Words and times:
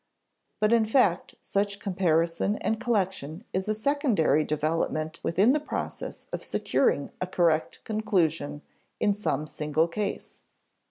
But 0.59 0.73
in 0.73 0.83
fact 0.83 1.35
such 1.43 1.77
comparison 1.79 2.55
and 2.55 2.79
collection 2.81 3.43
is 3.53 3.67
a 3.69 3.75
secondary 3.75 4.43
development 4.43 5.19
within 5.21 5.51
the 5.53 5.59
process 5.59 6.25
of 6.33 6.43
securing 6.43 7.11
a 7.21 7.27
correct 7.27 7.83
conclusion 7.83 8.63
in 8.99 9.13
some 9.13 9.45
single 9.45 9.87
case. 9.87 10.39